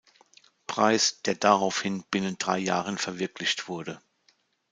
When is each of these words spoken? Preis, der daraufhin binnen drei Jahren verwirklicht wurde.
Preis, 0.65 1.21
der 1.25 1.35
daraufhin 1.35 2.03
binnen 2.09 2.35
drei 2.39 2.57
Jahren 2.57 2.97
verwirklicht 2.97 3.67
wurde. 3.67 4.01